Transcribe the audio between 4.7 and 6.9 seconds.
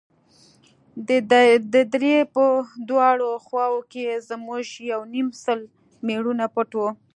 يو يونيم سل مېړونه پټ وو.